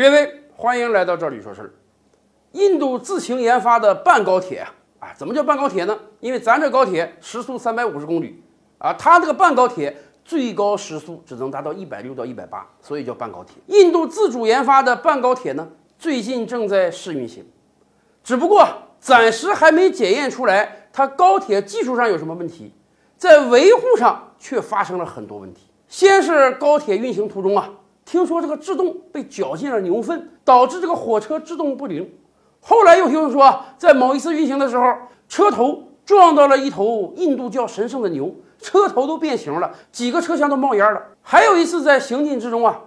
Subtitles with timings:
[0.00, 1.70] 列位，欢迎来到这里说事儿。
[2.52, 5.94] 印度自行研发的半高铁啊，啊，怎么叫半高铁呢？
[6.20, 8.42] 因为咱这高铁时速三百五十公里
[8.78, 13.56] 啊，它这个半高铁最高时速只能达到一百六到一百八，所以叫半高铁。
[13.66, 15.68] 印度自主研发的半高铁呢，
[15.98, 17.46] 最近正在试运行，
[18.24, 18.66] 只不过
[18.98, 22.72] 暂时还没检验出来它高铁技术上有什么问题，
[23.18, 25.66] 在维护上却发生了很多问题。
[25.88, 27.68] 先是高铁运行途中啊，
[28.10, 32.12] 听说这个制动被搅进了牛粪，导致这个火车制动不灵。
[32.60, 34.92] 后来又听说，在某一次运行的时候，
[35.28, 41.00] 车头撞到了一头印度叫神圣的牛，车头都变形了，几个车厢都冒烟了。
[41.22, 42.80] 还有一次在行进之中啊，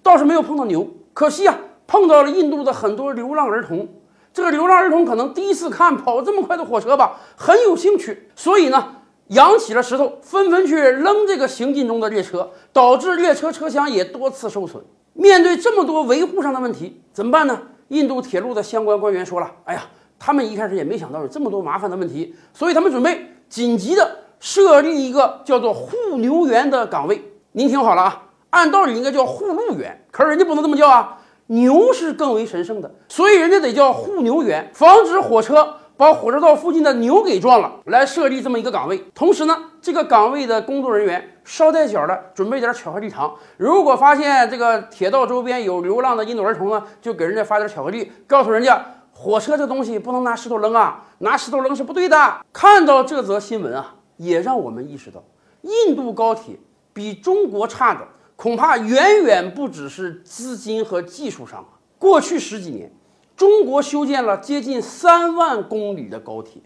[0.00, 3.88] 倒是没有碰到牛，可惜啊，碰到了印度的很多流浪儿童。
[4.32, 8.98] 这个流浪儿童可能第一次看跑这么快的火车吧，很有兴趣，所以呢。
[9.32, 14.82] 扬起了石头，纷纷去扔这个行进中的列车，导致列车车厢也多次受损。
[15.14, 17.60] 面对这么多维护上的问题，怎么办呢？
[17.88, 19.84] 印度铁路的相关官员说了：“哎呀，
[20.18, 27.22] 他们一开始也没想到有这么多麻烦的问题，所以他们准备紧急的设立一个叫做护牛员的岗位。
[27.52, 39.00] 您听好了啊，按道理应该叫护路员，可是人家不能这么叫啊，牛是更为神圣的，所以人家得叫护牛员，防止火车。”把火车道附近的牛给撞了，来设立这么一个岗位。
[39.14, 43.32] 同时呢，这个岗位的工作人员捎带脚的准备点巧克力糖。
[43.56, 52.36] 如果发现这个铁道周边有流浪的印度儿童呢，就给人家发点巧克力，告诉人家火车这东西不能拿石头扔啊，拿石头扔是不对的。
[52.52, 55.22] 看到这则新闻啊，也让我们意识到，
[55.60, 56.56] 印度高铁
[56.92, 58.00] 比中国差的
[58.34, 61.78] 恐怕远远不只是资金和技术上啊。
[61.96, 62.92] 过去十几年。
[63.36, 66.62] 中国修建了接近三万公里的高铁，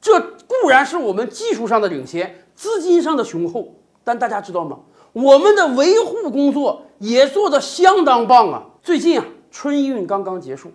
[0.00, 4.80] 这固然是我们技术上的领先，资金上的雄厚，但大家知道吗？
[5.12, 8.66] 我们的维护工作也做得相当棒啊！
[8.82, 10.72] 最近啊，春运刚刚结束，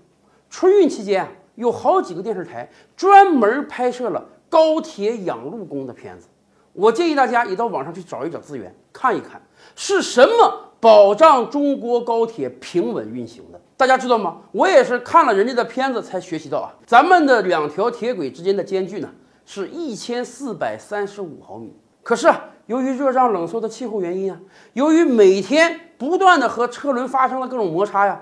[0.50, 6.28] 春运期间啊，有好几个电视台专门拍摄了高铁养路工的片子。
[6.74, 9.42] 我建议大家也到网上去找一找资源，看一看
[9.76, 13.60] 是什么保障中国高铁平稳运行的。
[13.78, 14.38] 大家知道吗？
[14.52, 19.08] 我也是看了人家的片子才学习到啊，咱们的两条铁轨之间的间距呢
[19.46, 21.72] 是一千四百三十五毫米。
[22.02, 24.40] 可是啊，由于热胀冷缩的气候原因啊，
[24.74, 28.20] 由于每天不断的和车轮发生了各种摩擦呀，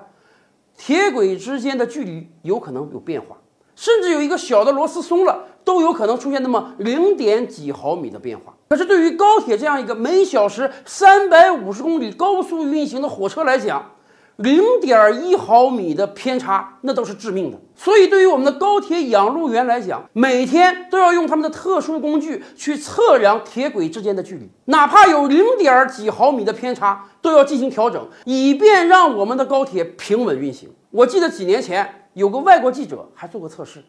[0.78, 3.38] 铁轨之间的距离有可能有变化，
[3.78, 8.54] 甚至有一个小的螺丝松了，都有可能出现那么零点几毫米的变化。
[8.68, 13.92] 可是对于高铁这样一个每小时三百五十公里高速运行的火车来讲，
[14.38, 17.58] 零点一毫米的偏差，那都是致命的。
[17.76, 30.70] 所以，对于我们的高铁养路员来讲，每天都要用他们的特殊工具去测量铁轨之间的距离，哪怕有零点几毫米的偏差，都要进行调整，以便让我们的高铁平稳运行。
[30.92, 33.84] 我记得几年前有个外国记者还做过测试，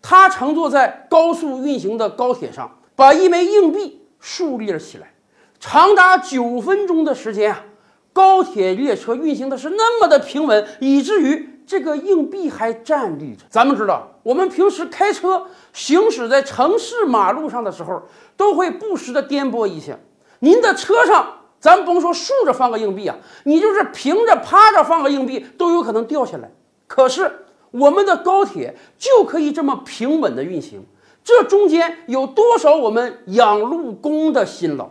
[0.00, 5.12] 他乘坐在高速运行的高铁上，把一枚硬币竖立了起来，
[5.60, 7.64] 长达九分钟的时间啊。
[8.12, 13.44] 高铁列车运行的是那么的平稳，以至于这个硬币还站立着。
[13.48, 18.02] 咱们知道，我们平时开车行驶在城市马路上的时候，
[18.36, 19.98] 都会不时的颠簸一下。
[20.40, 21.26] 您的车上，
[21.58, 26.50] 咱甭说竖着放个硬币啊，你就是平着、趴着放个硬币，都有可能掉下来。
[26.86, 27.30] 可是
[27.70, 30.84] 我们的高铁就可以这么平稳的运行，
[31.24, 34.90] 这中间有多少我们养路工的辛劳，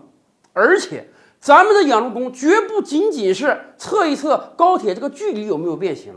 [0.53, 1.07] 而且。
[1.41, 6.13] 咱们的养路工绝不仅仅是测一测高铁这个距离有没有变形，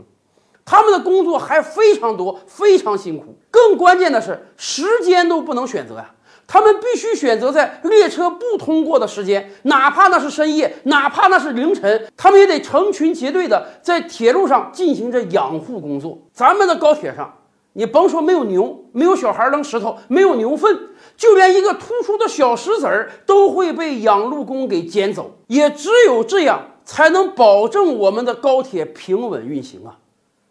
[0.63, 3.35] 他们的工作还非常多，非常辛苦。
[3.49, 6.11] 更关键的是，时间都不能选择呀，
[6.45, 16.19] 他们必须选择在列车不通过的时间，哪怕那是深夜，哪怕那是凌晨，他们也得成群结队的在铁路上进行着养护工作。
[16.33, 17.33] 咱们的高铁上。
[17.77, 20.79] 你甭说没有牛，没有小孩扔石头，没有牛粪，
[21.17, 25.37] 就连一个突出的小石子儿都会被养路工给捡走。
[25.47, 29.99] 也只有这样，才能保证我们的高铁平稳运行啊！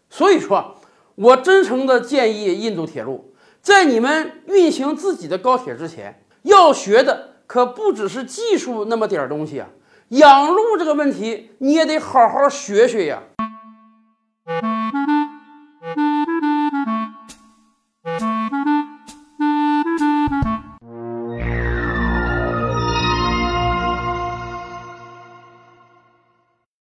[0.07, 0.75] 所以说，
[1.15, 9.67] 我真诚的建议印度铁路，在你们运行自己的高铁之前，要学的可不只是技术那么点儿东西啊，
[10.09, 13.23] 养路这个问题你也得好好学学呀。